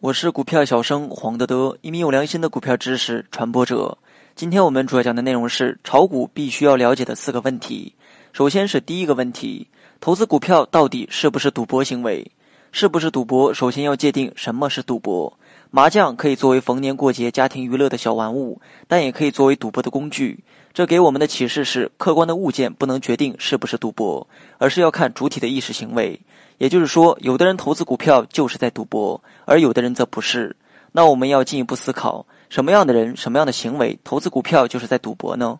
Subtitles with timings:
[0.00, 3.96] 我是股票小生黄德德，一名有良心的股票知识传播者。
[4.34, 7.94] 今天我们主要讲的内容是炒股必须要了解的四个问题。
[8.32, 9.68] 首先是第一个问题：
[10.00, 12.32] 投资股票到底是不是赌博行为？
[12.70, 13.52] 是不是赌博？
[13.54, 15.32] 首先要界定什么是赌博。
[15.70, 20.42] 麻将可以作为逢年过节家庭娱乐的小玩物，但也可以作为赌博的工具。
[20.72, 24.26] 这给我们的启示是：客观的物件不能决定是不是赌博，
[24.58, 26.18] 而是要看主体的意识行为。
[26.58, 30.56] 也就是说，有的人投资股票就是在赌博，而有的人则不是。
[30.92, 35.58] 那我们要进一步思考，什么样的人、什么样的行为投资股票就是在赌博呢？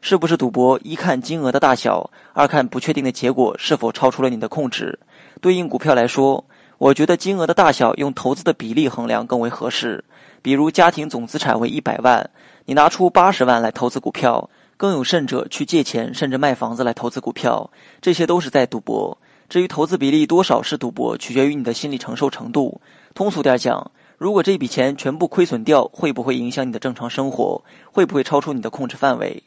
[0.00, 0.78] 是不是赌博？
[0.82, 4.98] 一看金额的大小，二看不确定的结果是否超出了你的控制。
[5.40, 6.44] 对应股票来说，
[6.78, 10.04] 我觉得金额的大小用投资的比例衡量更为合适。
[10.40, 12.30] 比如家庭总资产为一百万，
[12.66, 17.70] 你拿出八十万来投资股票，更有甚者去借钱甚至卖房子来投资股票，
[18.00, 19.18] 这些都是在赌博。
[19.48, 22.80] 至于投资比例多少是赌博，取决于你的心理承受程度。
[23.14, 27.64] 通俗点讲，如果这笔钱全部亏损掉，会不会影响你的正常生活？
[27.90, 29.42] 会不会超出你的控制范围？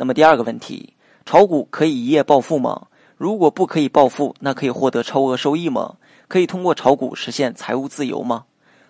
[0.00, 0.94] 那么第二个问题，
[1.26, 2.86] 炒股可以一夜暴富吗？
[3.16, 5.96] 如果不可以暴富，那可以获得超额收益吗？
[6.28, 8.44] 可以通过炒股实现财务自由吗？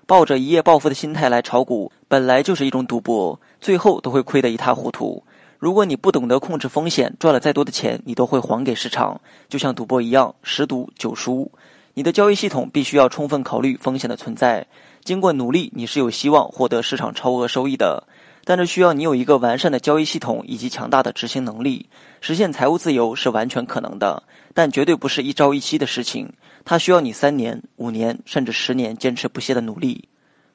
[0.07, 5.25] 抱着一夜暴富的心态来炒股，本来就是一种赌博，最后都会亏得一塌糊涂。
[5.59, 11.51] 如果你不懂得控制风险，赚了再多的钱，你都会还给市场，就像赌博一样，十赌九输。
[11.95, 14.67] 你的交易系统必须要充分考虑风险的存在。
[15.03, 18.05] 经过努力，你是有希望获得市场超额收益的，
[18.49, 21.91] 但这需要你有一个完善的交易系统以及强大的执行能力。
[22.23, 24.23] 实现财务自由是完全可能的，
[24.55, 26.33] 但绝对不是一朝一夕的事情。
[26.65, 30.09] 它需要你三年、五年甚至十年坚持不懈的努力。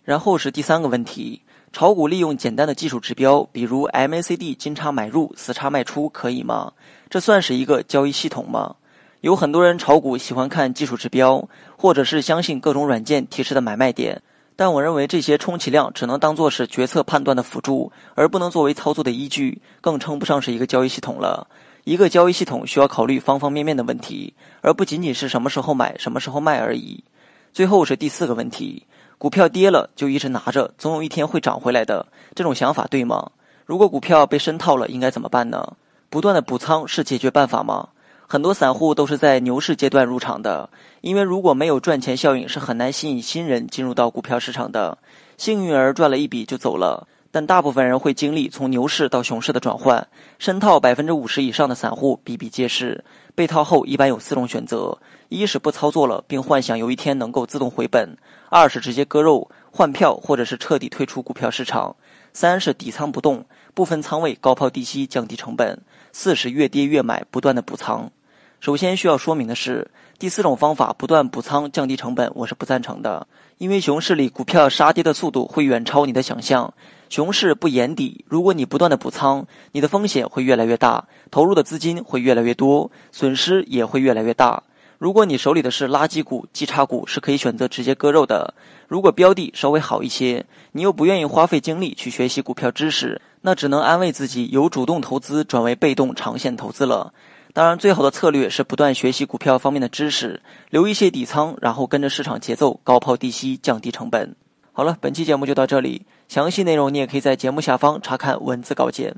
[0.03, 1.43] 然后是第三个问题。
[1.71, 6.73] 炒股利用简单的技术指标，比如 MACD 金叉买入、死叉卖出，可以吗？
[7.11, 8.75] 这算是一个交易系统吗？
[9.21, 14.23] 有很多人炒股喜欢看技术指标，或者是相信各种软件提示的买卖点，
[14.55, 21.47] 但我认为这些充其量只能当做是决策判断的辅助，而不能作为操作的依据，更称不上是一个交易系统了。
[21.83, 27.03] 一个交易系统需要考虑方方面面的问题，而不仅仅是什么时候买、什么时候卖而已。
[27.51, 28.85] 最后是第四个问题。
[29.17, 32.05] 股票跌了就一直拿着，总有一天会涨回来的。
[32.35, 33.31] 这种想法对吗？
[33.65, 35.75] 如果股票被深套了，应该怎么办呢？
[36.09, 37.89] 不断的补仓是解决办法吗？
[38.27, 40.69] 很多散户都是在牛市阶段入场的，
[41.01, 44.97] 因为如果没有赚钱效应，是很难吸引新人进入到股票市场的。
[45.37, 50.07] 幸运儿赚了一笔就走了，但大部分人会经历从牛市到熊市的转换。
[50.39, 53.03] 深套百分之五十以上的散户比比皆是。
[53.35, 54.97] 被套后一般有四种选择：
[55.29, 58.15] 一是不操作了，并幻想有一天能够自动回本；
[58.49, 61.95] 二是直接割肉换票，或者是彻底退出股票市场；
[62.31, 65.77] 三是底仓不动，部分仓位高抛低吸降低成本；
[66.11, 68.11] 四是越跌越买，不断的补仓。
[68.59, 76.73] 首先需要说明的是，第四种方法不断补仓降低成本，我是不赞成的，因为熊市里股票杀跌的速度会远超你的想象。
[77.09, 84.63] 熊市不言底，如果你不断的补仓，你的风险会越来越大，投入的资金会越来越多，损失也会越来越大。
[85.03, 88.53] 如果你手里的是垃圾股、绩差股，是可以选择直接割肉的。
[88.87, 97.13] 如果标的稍微好一些，你又不愿意花费精力去学习股票知识，那只能安慰自己由主动投资转为被动长线投资了。
[97.51, 104.33] 当然，最好的策略是不断学习股票方面的知识，留一些底仓，然后跟着市场节奏高抛低吸，降低成本。
[104.71, 106.05] 好了，本期节目就到这里。
[106.29, 109.17] 详细内容你也可以在节目下方查看文字稿件。